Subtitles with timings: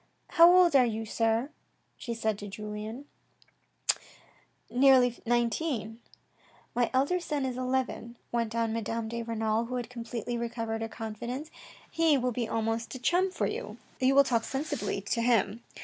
[0.39, 1.51] "How old are you, sir,
[1.95, 3.05] she said to Julien?""
[4.71, 5.99] Nearly nineteen.""
[6.75, 10.89] My elder son is eleven," went on Madame de Renal, who had completely recovered her
[10.89, 11.51] confidence."
[12.01, 13.77] He will be almost a chum for you.
[13.99, 15.61] You will talk sensibly to him.